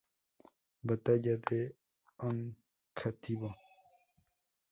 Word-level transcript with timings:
Batalla 0.87 1.33
de 1.47 1.59
Oncativo 2.29 3.51